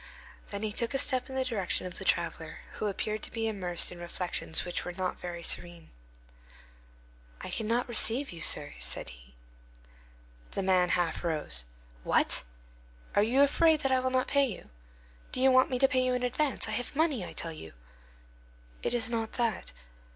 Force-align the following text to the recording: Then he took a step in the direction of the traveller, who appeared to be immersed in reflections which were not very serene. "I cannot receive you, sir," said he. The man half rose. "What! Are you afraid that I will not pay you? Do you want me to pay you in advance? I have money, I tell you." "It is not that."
Then 0.49 0.63
he 0.63 0.73
took 0.73 0.95
a 0.95 0.97
step 0.97 1.29
in 1.29 1.35
the 1.35 1.45
direction 1.45 1.85
of 1.85 1.99
the 1.99 2.03
traveller, 2.05 2.61
who 2.71 2.87
appeared 2.87 3.21
to 3.21 3.29
be 3.29 3.47
immersed 3.47 3.91
in 3.91 3.99
reflections 3.99 4.65
which 4.65 4.83
were 4.83 4.93
not 4.93 5.19
very 5.19 5.43
serene. 5.43 5.91
"I 7.41 7.51
cannot 7.51 7.87
receive 7.87 8.31
you, 8.31 8.41
sir," 8.41 8.73
said 8.79 9.09
he. 9.09 9.35
The 10.53 10.63
man 10.63 10.89
half 10.89 11.23
rose. 11.23 11.65
"What! 12.03 12.41
Are 13.15 13.21
you 13.21 13.43
afraid 13.43 13.81
that 13.81 13.91
I 13.91 13.99
will 13.99 14.09
not 14.09 14.25
pay 14.27 14.47
you? 14.47 14.71
Do 15.31 15.39
you 15.39 15.51
want 15.51 15.69
me 15.69 15.77
to 15.77 15.87
pay 15.87 16.03
you 16.03 16.15
in 16.15 16.23
advance? 16.23 16.67
I 16.67 16.71
have 16.71 16.95
money, 16.95 17.23
I 17.23 17.33
tell 17.33 17.53
you." 17.53 17.73
"It 18.81 18.95
is 18.95 19.07
not 19.07 19.33
that." 19.33 19.71